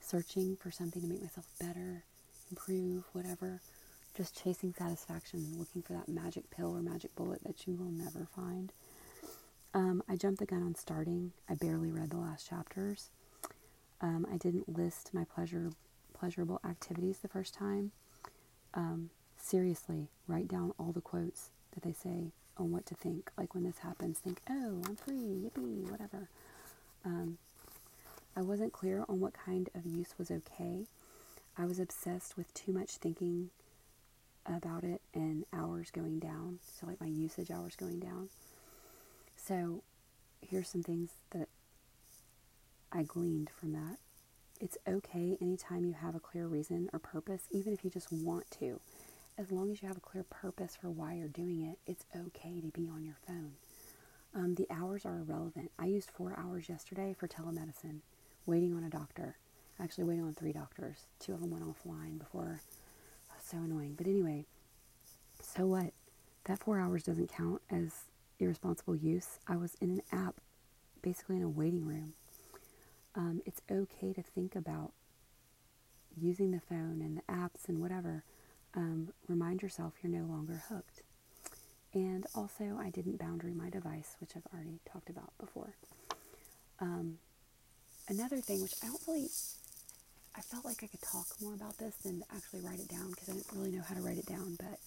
searching 0.00 0.56
for 0.56 0.70
something 0.70 1.02
to 1.02 1.08
make 1.08 1.22
myself 1.22 1.46
better, 1.60 2.04
improve, 2.50 3.04
whatever. 3.12 3.60
Just 4.16 4.42
chasing 4.42 4.74
satisfaction, 4.76 5.54
looking 5.56 5.82
for 5.82 5.92
that 5.92 6.08
magic 6.08 6.50
pill 6.50 6.76
or 6.76 6.82
magic 6.82 7.14
bullet 7.14 7.42
that 7.44 7.66
you 7.66 7.76
will 7.76 7.92
never 7.92 8.26
find. 8.34 8.72
Um, 9.72 10.02
I 10.08 10.16
jumped 10.16 10.40
the 10.40 10.46
gun 10.46 10.62
on 10.62 10.74
starting. 10.74 11.32
I 11.48 11.54
barely 11.54 11.92
read 11.92 12.10
the 12.10 12.16
last 12.16 12.48
chapters. 12.48 13.10
Um, 14.00 14.26
I 14.32 14.36
didn't 14.36 14.76
list 14.76 15.10
my 15.12 15.24
pleasure 15.24 15.70
pleasurable 16.12 16.60
activities 16.68 17.18
the 17.18 17.28
first 17.28 17.54
time. 17.54 17.92
Um, 18.74 19.10
seriously, 19.38 20.08
write 20.26 20.48
down 20.48 20.72
all 20.78 20.92
the 20.92 21.00
quotes 21.00 21.50
that 21.72 21.82
they 21.82 21.92
say 21.92 22.32
on 22.58 22.70
what 22.70 22.84
to 22.86 22.94
think. 22.94 23.30
Like 23.38 23.54
when 23.54 23.64
this 23.64 23.78
happens, 23.78 24.18
think, 24.18 24.40
oh, 24.48 24.82
I'm 24.86 24.96
free, 24.96 25.14
yippee, 25.44 25.90
whatever. 25.90 26.28
Um, 27.04 27.38
I 28.36 28.42
wasn't 28.42 28.72
clear 28.72 29.04
on 29.08 29.20
what 29.20 29.34
kind 29.34 29.68
of 29.74 29.86
use 29.86 30.14
was 30.18 30.30
okay. 30.30 30.86
I 31.58 31.66
was 31.66 31.78
obsessed 31.78 32.36
with 32.36 32.52
too 32.54 32.72
much 32.72 32.92
thinking 32.96 33.50
about 34.46 34.84
it 34.84 35.02
and 35.14 35.44
hours 35.52 35.90
going 35.90 36.18
down. 36.18 36.58
So, 36.62 36.86
like 36.86 37.00
my 37.00 37.06
usage 37.06 37.50
hours 37.50 37.76
going 37.76 38.00
down. 38.00 38.28
So, 39.36 39.82
here's 40.40 40.68
some 40.68 40.82
things 40.82 41.10
that 41.30 41.48
I 42.92 43.02
gleaned 43.02 43.50
from 43.50 43.72
that. 43.72 43.98
It's 44.60 44.76
okay 44.86 45.38
anytime 45.40 45.84
you 45.84 45.94
have 45.94 46.14
a 46.14 46.20
clear 46.20 46.46
reason 46.46 46.90
or 46.92 46.98
purpose, 46.98 47.42
even 47.50 47.72
if 47.72 47.84
you 47.84 47.90
just 47.90 48.12
want 48.12 48.50
to. 48.58 48.80
As 49.38 49.50
long 49.50 49.70
as 49.70 49.80
you 49.80 49.88
have 49.88 49.96
a 49.96 50.00
clear 50.00 50.24
purpose 50.24 50.76
for 50.76 50.90
why 50.90 51.14
you're 51.14 51.28
doing 51.28 51.62
it, 51.62 51.78
it's 51.90 52.04
okay 52.14 52.60
to 52.60 52.68
be 52.68 52.88
on 52.88 53.04
your 53.04 53.16
phone. 53.26 53.52
Um, 54.34 54.54
the 54.54 54.66
hours 54.70 55.04
are 55.06 55.18
irrelevant. 55.18 55.70
I 55.78 55.86
used 55.86 56.10
four 56.10 56.34
hours 56.38 56.68
yesterday 56.68 57.14
for 57.18 57.26
telemedicine, 57.26 58.00
waiting 58.50 58.74
on 58.74 58.84
a 58.84 58.90
doctor. 58.90 59.36
Actually, 59.80 60.04
waiting 60.04 60.24
on 60.24 60.34
three 60.34 60.52
doctors. 60.52 61.06
Two 61.18 61.32
of 61.32 61.40
them 61.40 61.50
went 61.50 61.64
offline 61.64 62.18
before. 62.18 62.60
So 63.42 63.56
annoying. 63.58 63.94
But 63.96 64.06
anyway, 64.06 64.44
so 65.40 65.66
what? 65.66 65.92
That 66.44 66.58
four 66.58 66.78
hours 66.78 67.04
doesn't 67.04 67.32
count 67.32 67.62
as 67.70 68.04
irresponsible 68.38 68.96
use. 68.96 69.38
I 69.48 69.56
was 69.56 69.76
in 69.80 69.90
an 69.90 70.02
app, 70.12 70.36
basically 71.02 71.36
in 71.36 71.42
a 71.42 71.48
waiting 71.48 71.86
room 71.86 72.12
um, 73.14 73.42
it's 73.44 73.60
okay 73.70 74.12
to 74.12 74.22
think 74.22 74.54
about 74.54 74.92
using 76.16 76.50
the 76.50 76.60
phone 76.60 77.00
and 77.00 77.16
the 77.16 77.32
apps 77.32 77.68
and 77.68 77.80
whatever. 77.80 78.24
Um, 78.74 79.08
remind 79.28 79.62
yourself 79.62 79.94
you're 80.02 80.12
no 80.12 80.26
longer 80.26 80.62
hooked. 80.68 81.02
And 81.92 82.24
also, 82.36 82.78
I 82.80 82.90
didn't 82.90 83.18
boundary 83.18 83.52
my 83.52 83.68
device, 83.68 84.16
which 84.20 84.30
I've 84.36 84.46
already 84.54 84.78
talked 84.90 85.10
about 85.10 85.32
before. 85.40 85.74
Um, 86.78 87.18
another 88.08 88.40
thing, 88.40 88.62
which 88.62 88.74
I 88.82 88.86
don't 88.86 89.02
really, 89.06 89.28
I 90.36 90.40
felt 90.40 90.64
like 90.64 90.82
I 90.82 90.86
could 90.86 91.02
talk 91.02 91.26
more 91.40 91.54
about 91.54 91.78
this 91.78 91.94
than 91.96 92.22
actually 92.34 92.60
write 92.60 92.80
it 92.80 92.88
down 92.88 93.10
because 93.10 93.28
I 93.28 93.32
didn't 93.32 93.52
really 93.52 93.70
know 93.70 93.82
how 93.82 93.94
to 93.94 94.00
write 94.00 94.18
it 94.18 94.26
down. 94.26 94.56
But 94.58 94.78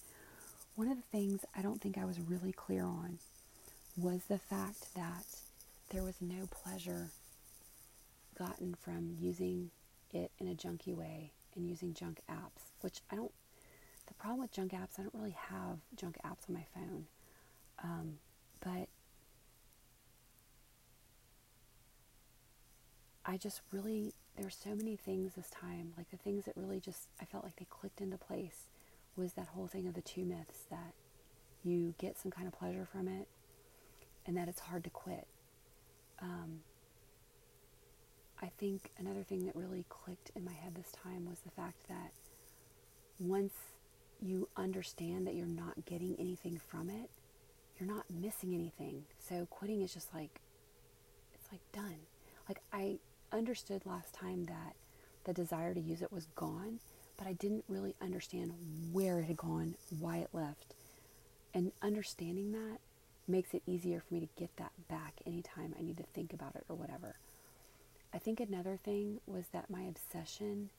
one 0.74 0.88
of 0.88 0.96
the 0.96 1.02
things 1.02 1.44
I 1.56 1.62
don't 1.62 1.80
think 1.80 1.98
I 1.98 2.04
was 2.04 2.20
really 2.20 2.52
clear 2.52 2.84
on 2.84 3.18
was 3.96 4.24
the 4.24 4.38
fact 4.38 4.94
that 4.94 5.24
there 5.90 6.02
was 6.02 6.16
no 6.20 6.46
pleasure 6.50 7.10
gotten 8.36 8.74
from 8.74 9.16
using 9.20 9.70
it 10.12 10.30
in 10.38 10.48
a 10.48 10.54
junky 10.54 10.94
way 10.94 11.30
and 11.54 11.68
using 11.68 11.94
junk 11.94 12.20
apps, 12.30 12.72
which 12.80 13.00
I 13.10 13.16
don't, 13.16 13.30
the 14.06 14.14
problem 14.14 14.40
with 14.40 14.52
junk 14.52 14.72
apps, 14.72 14.98
I 14.98 15.02
don't 15.02 15.14
really 15.14 15.36
have 15.50 15.78
junk 15.96 16.16
apps 16.24 16.48
on 16.48 16.54
my 16.54 16.64
phone. 16.74 17.06
Um, 17.82 18.14
but 18.60 18.88
I 23.34 23.36
just 23.36 23.62
really, 23.72 24.14
there's 24.36 24.54
so 24.54 24.76
many 24.76 24.94
things 24.94 25.34
this 25.34 25.50
time, 25.50 25.92
like 25.96 26.08
the 26.12 26.16
things 26.16 26.44
that 26.44 26.56
really 26.56 26.78
just, 26.78 27.08
I 27.20 27.24
felt 27.24 27.42
like 27.42 27.56
they 27.56 27.66
clicked 27.68 28.00
into 28.00 28.16
place 28.16 28.68
was 29.16 29.32
that 29.32 29.48
whole 29.48 29.66
thing 29.66 29.88
of 29.88 29.94
the 29.94 30.02
two 30.02 30.24
myths 30.24 30.66
that 30.70 30.92
you 31.64 31.96
get 31.98 32.16
some 32.16 32.30
kind 32.30 32.46
of 32.46 32.52
pleasure 32.52 32.86
from 32.92 33.08
it 33.08 33.26
and 34.24 34.36
that 34.36 34.46
it's 34.46 34.60
hard 34.60 34.84
to 34.84 34.90
quit. 34.90 35.26
Um, 36.22 36.60
I 38.40 38.52
think 38.56 38.92
another 38.98 39.24
thing 39.24 39.46
that 39.46 39.56
really 39.56 39.84
clicked 39.88 40.30
in 40.36 40.44
my 40.44 40.52
head 40.52 40.76
this 40.76 40.92
time 40.92 41.26
was 41.28 41.40
the 41.40 41.50
fact 41.50 41.88
that 41.88 42.12
once 43.18 43.54
you 44.22 44.48
understand 44.56 45.26
that 45.26 45.34
you're 45.34 45.46
not 45.46 45.84
getting 45.86 46.14
anything 46.20 46.60
from 46.68 46.88
it, 46.88 47.10
you're 47.80 47.88
not 47.88 48.04
missing 48.08 48.54
anything. 48.54 49.02
So 49.18 49.48
quitting 49.50 49.82
is 49.82 49.92
just 49.92 50.14
like, 50.14 50.40
it's 51.34 51.50
like 51.50 51.62
done. 51.72 51.96
Like 52.48 52.60
I 52.72 52.98
understood 53.32 53.82
last 53.84 54.14
time 54.14 54.46
that 54.46 54.74
the 55.24 55.32
desire 55.32 55.74
to 55.74 55.80
use 55.80 56.02
it 56.02 56.12
was 56.12 56.26
gone, 56.34 56.80
but 57.16 57.26
I 57.26 57.32
didn't 57.32 57.64
really 57.68 57.94
understand 58.00 58.52
where 58.92 59.20
it 59.20 59.24
had 59.24 59.36
gone, 59.36 59.74
why 59.98 60.18
it 60.18 60.30
left. 60.32 60.74
And 61.52 61.72
understanding 61.82 62.52
that 62.52 62.78
makes 63.26 63.54
it 63.54 63.62
easier 63.66 64.00
for 64.00 64.14
me 64.14 64.20
to 64.20 64.28
get 64.36 64.56
that 64.56 64.72
back 64.88 65.14
anytime 65.26 65.74
I 65.78 65.82
need 65.82 65.96
to 65.96 66.02
think 66.02 66.32
about 66.32 66.56
it 66.56 66.64
or 66.68 66.76
whatever. 66.76 67.16
I 68.12 68.18
think 68.18 68.38
another 68.40 68.76
thing 68.76 69.20
was 69.26 69.46
that 69.52 69.70
my 69.70 69.82
obsession 69.82 70.70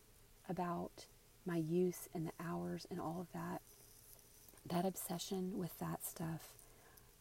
about 0.49 1.05
my 1.45 1.57
use 1.57 2.07
and 2.13 2.27
the 2.27 2.31
hours 2.43 2.87
and 2.89 2.99
all 2.99 3.19
of 3.19 3.31
that, 3.33 3.61
that 4.65 4.85
obsession 4.85 5.57
with 5.57 5.77
that 5.79 6.05
stuff 6.05 6.53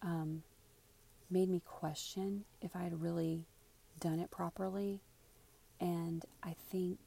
um, 0.03 0.43
made 1.31 1.49
me 1.49 1.63
question 1.65 2.45
if 2.61 2.77
I 2.77 2.83
had 2.83 3.03
really 3.03 3.45
done 4.01 4.19
it 4.19 4.31
properly. 4.31 5.01
And 5.81 6.25
I 6.43 6.55
think 6.71 6.99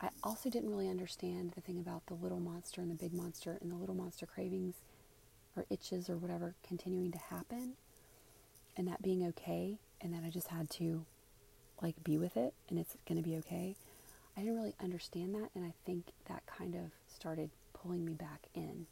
I 0.00 0.08
also 0.22 0.48
didn't 0.50 0.70
really 0.70 0.88
understand 0.88 1.52
the 1.54 1.60
thing 1.60 1.78
about 1.78 2.06
the 2.06 2.14
little 2.14 2.40
monster 2.40 2.80
and 2.80 2.90
the 2.90 2.94
big 2.94 3.12
monster 3.12 3.58
and 3.60 3.70
the 3.70 3.76
little 3.76 3.94
monster 3.94 4.26
cravings 4.26 4.76
or 5.56 5.66
itches 5.70 6.08
or 6.08 6.16
whatever 6.16 6.54
continuing 6.66 7.10
to 7.12 7.18
happen 7.18 7.74
and 8.76 8.86
that 8.86 9.02
being 9.02 9.26
okay 9.26 9.78
and 10.00 10.14
that 10.14 10.22
I 10.24 10.30
just 10.30 10.48
had 10.48 10.70
to 10.70 11.04
like 11.82 12.02
be 12.04 12.16
with 12.18 12.36
it 12.36 12.54
and 12.68 12.78
it's 12.78 12.96
going 13.06 13.22
to 13.22 13.28
be 13.28 13.36
okay. 13.38 13.74
I 14.36 14.40
didn't 14.42 14.56
really 14.56 14.74
understand 14.80 15.34
that, 15.34 15.50
and 15.56 15.64
I 15.64 15.72
think 15.84 16.04
that 16.28 16.44
kind 16.46 16.76
of 16.76 16.92
started 17.12 17.50
pulling 17.74 18.04
me 18.04 18.14
back 18.14 18.42
in. 18.54 18.86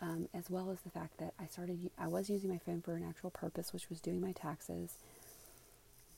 Um, 0.00 0.28
as 0.32 0.48
well 0.48 0.70
as 0.70 0.80
the 0.80 0.88
fact 0.88 1.18
that 1.18 1.34
I 1.38 1.44
started, 1.44 1.90
I 1.98 2.06
was 2.06 2.30
using 2.30 2.48
my 2.48 2.56
phone 2.56 2.80
for 2.80 2.96
an 2.96 3.04
actual 3.06 3.28
purpose, 3.28 3.74
which 3.74 3.90
was 3.90 4.00
doing 4.00 4.22
my 4.22 4.32
taxes. 4.32 4.94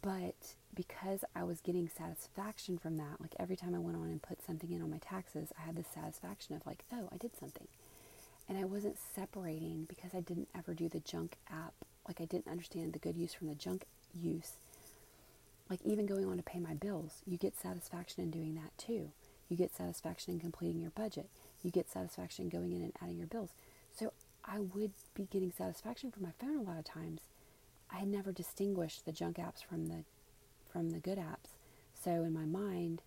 But 0.03 0.55
because 0.75 1.25
I 1.35 1.45
was 1.45 1.61
getting 1.61 1.89
satisfaction 1.89 2.77
from 2.79 2.97
that, 2.97 3.21
like 3.21 3.35
every 3.39 3.57
time 3.57 3.75
I 3.75 3.79
went 3.79 3.97
on 3.97 4.05
and 4.05 4.21
put 4.21 4.45
something 4.45 4.71
in 4.71 4.83
on 4.83 4.91
my 4.91 4.99
taxes, 4.99 5.53
I 5.59 5.63
had 5.63 5.77
the 5.77 5.85
satisfaction 5.85 6.57
of 6.57 6.67
like, 6.67 6.85
oh, 6.93 7.09
I 7.13 7.17
did 7.17 7.37
something. 7.39 7.69
And 8.49 8.59
I 8.59 8.65
wasn't 8.65 8.99
separating 8.99 9.87
because 9.89 10.15
I 10.15 10.21
didn't 10.21 10.49
ever 10.57 10.75
do 10.75 10.89
the 10.89 11.01
junk 11.01 11.37
app. 11.51 11.75
Like 12.07 12.21
I 12.21 12.25
didn't 12.25 12.49
understand 12.49 12.93
the 12.93 12.99
good 12.99 13.17
use 13.17 13.33
from 13.33 13.49
the 13.49 13.55
junk 13.55 13.85
use 14.13 14.55
like 15.73 15.81
even 15.85 16.05
going 16.05 16.27
on 16.27 16.37
to 16.37 16.43
pay 16.43 16.61
my 16.61 16.75
bills, 16.75 17.23
you 17.27 17.39
get 17.39 17.59
satisfaction 17.59 18.23
in 18.23 18.31
doing 18.31 18.55
that 18.57 18.77
too. 18.77 19.11
You 19.49 19.57
get 19.57 19.75
satisfaction 19.75 20.35
in 20.35 20.41
completing 20.41 20.83
your 20.83 20.91
budget. 20.91 21.31
You 21.63 21.71
get 21.71 21.91
satisfaction 21.91 22.51
going 22.51 22.73
in 22.73 22.83
and 22.83 22.93
adding 23.03 23.17
your 23.17 23.27
bills. 23.27 23.51
So 23.99 24.13
I 24.45 24.59
would 24.59 24.93
be 25.15 25.29
getting 25.31 25.51
satisfaction 25.51 26.11
from 26.11 26.25
my 26.25 26.33
phone 26.39 26.59
a 26.59 26.63
lot 26.63 26.79
of 26.79 26.85
times. 26.85 27.21
I 27.93 27.99
had 27.99 28.09
never 28.09 28.33
distinguished 28.33 29.05
the 29.05 29.13
junk 29.13 29.37
apps 29.37 29.63
from 29.63 29.87
the 29.87 30.05
from 30.73 30.91
the 30.91 30.99
good 30.99 31.19
apps. 31.19 31.51
So 32.03 32.11
in 32.11 32.33
my 32.33 32.47
mind, 32.47 33.03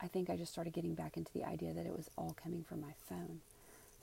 I 0.00 0.06
think 0.06 0.30
I 0.30 0.36
just 0.36 0.52
started 0.52 0.72
getting 0.72 0.94
back 0.94 1.16
into 1.16 1.32
the 1.32 1.44
idea 1.44 1.72
that 1.74 1.86
it 1.86 1.96
was 1.96 2.10
all 2.16 2.36
coming 2.40 2.62
from 2.62 2.80
my 2.80 2.92
phone. 3.08 3.40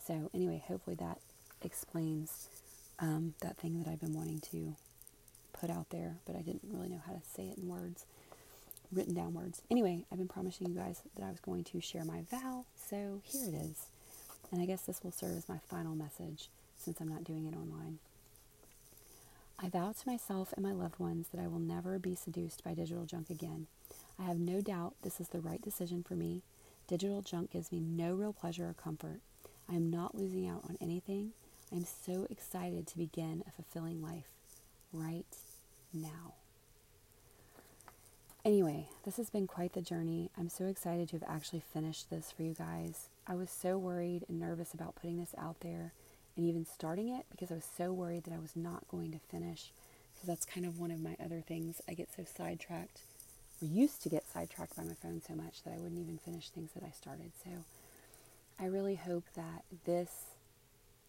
So 0.06 0.30
anyway, 0.34 0.64
hopefully 0.68 0.98
that 0.98 1.20
explains 1.62 2.50
um, 3.00 3.34
that 3.42 3.58
thing 3.58 3.82
that 3.82 3.90
I've 3.90 4.02
been 4.02 4.14
wanting 4.14 4.42
to 4.52 4.76
put 5.54 5.70
out 5.70 5.90
there, 5.92 6.18
but 6.26 6.36
I 6.36 6.42
didn't 6.42 6.64
really 6.70 6.90
know 6.90 7.02
how 7.06 7.14
to 7.14 7.22
say 7.24 7.44
it 7.44 7.58
in 7.58 7.68
words, 7.68 8.06
written 8.92 9.14
down 9.14 9.34
words. 9.34 9.62
Anyway, 9.72 10.06
I've 10.12 10.18
been 10.18 10.28
promising 10.28 10.68
you 10.68 10.76
guys 10.76 11.02
that 11.16 11.24
I 11.24 11.30
was 11.30 11.40
going 11.40 11.64
to 11.66 11.80
share 11.82 12.04
my 12.04 12.24
vow, 12.30 12.66
so 12.76 13.22
here 13.24 13.48
it 13.48 13.54
is. 13.54 13.86
And 14.52 14.62
I 14.62 14.66
guess 14.66 14.82
this 14.82 15.04
will 15.04 15.12
serve 15.12 15.38
as 15.38 15.48
my 15.48 15.60
final 15.70 15.96
message 15.96 16.50
since 16.78 17.00
I'm 17.00 17.08
not 17.08 17.24
doing 17.24 17.46
it 17.46 17.56
online. 17.56 18.00
I 19.64 19.70
vow 19.70 19.92
to 19.92 20.10
myself 20.10 20.54
and 20.54 20.66
my 20.66 20.72
loved 20.72 20.98
ones 20.98 21.28
that 21.32 21.40
I 21.40 21.48
will 21.48 21.60
never 21.60 22.00
be 22.00 22.16
seduced 22.16 22.64
by 22.64 22.74
digital 22.74 23.06
junk 23.06 23.30
again. 23.30 23.68
I 24.18 24.24
have 24.24 24.40
no 24.40 24.60
doubt 24.60 24.96
this 25.04 25.20
is 25.20 25.28
the 25.28 25.40
right 25.40 25.62
decision 25.62 26.02
for 26.02 26.16
me. 26.16 26.42
Digital 26.88 27.22
junk 27.22 27.52
gives 27.52 27.72
me 27.72 27.80
no 27.80 28.16
real 28.16 28.34
pleasure 28.34 28.68
or 28.68 28.74
comfort. 28.74 29.20
I 29.70 29.76
am 29.76 29.92
not 29.92 30.16
losing 30.16 30.48
out 30.48 30.64
on 30.68 30.80
anything. 30.82 31.34
I'm 31.72 31.86
so 31.86 32.26
excited 32.32 32.88
to 32.88 32.98
begin 32.98 33.44
a 33.48 33.52
fulfilling 33.52 34.02
life 34.02 34.32
right 34.92 35.38
now. 35.94 36.34
Anyway, 38.44 38.88
this 39.06 39.18
has 39.18 39.30
been 39.30 39.46
quite 39.46 39.74
the 39.74 39.82
journey. 39.82 40.32
I'm 40.36 40.50
so 40.50 40.66
excited 40.66 41.10
to 41.10 41.20
have 41.20 41.30
actually 41.30 41.64
finished 41.72 42.10
this 42.10 42.32
for 42.32 42.42
you 42.42 42.56
guys. 42.56 43.10
I 43.28 43.36
was 43.36 43.52
so 43.52 43.78
worried 43.78 44.26
and 44.28 44.40
nervous 44.40 44.74
about 44.74 44.96
putting 44.96 45.20
this 45.20 45.36
out 45.38 45.60
there 45.60 45.94
and 46.36 46.46
even 46.46 46.66
starting 46.66 47.10
it 47.10 47.26
because 47.32 47.52
I 47.52 47.56
was 47.56 47.70
so 47.78 47.92
worried 47.92 48.24
that 48.26 48.34
I 48.34 48.40
was 48.40 48.56
not 48.56 48.88
going 48.88 49.12
to 49.12 49.20
finish 49.20 49.72
because 50.14 50.28
that's 50.28 50.46
kind 50.46 50.66
of 50.66 50.80
one 50.80 50.92
of 50.92 51.02
my 51.02 51.16
other 51.24 51.42
things. 51.42 51.82
I 51.90 51.94
get 51.94 52.10
so 52.16 52.24
sidetracked 52.26 53.02
or 53.62 53.68
used 53.68 54.02
to 54.04 54.10
get 54.10 54.28
sidetracked 54.32 54.76
by 54.76 54.84
my 54.84 54.94
phone 55.02 55.22
so 55.26 55.36
much 55.36 55.64
that 55.64 55.74
I 55.74 55.78
wouldn't 55.78 56.00
even 56.00 56.18
finish 56.18 56.50
things 56.50 56.72
that 56.74 56.84
I 56.84 56.92
started. 56.92 57.32
So 57.44 57.52
I 58.60 58.66
really 58.66 58.96
hope 58.96 59.26
that 59.36 59.64
this 59.86 60.12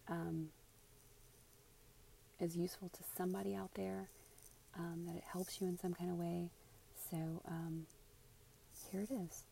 um, 0.08 0.48
is 2.40 2.56
useful 2.56 2.88
to 2.88 3.00
somebody 3.16 3.54
out 3.54 3.70
there, 3.74 4.08
um, 4.78 5.04
that 5.06 5.16
it 5.16 5.24
helps 5.32 5.60
you 5.60 5.68
in 5.68 5.78
some 5.78 5.94
kind 5.94 6.10
of 6.10 6.18
way. 6.18 6.50
So 7.10 7.42
um, 7.46 7.86
here 8.90 9.02
it 9.02 9.10
is. 9.10 9.44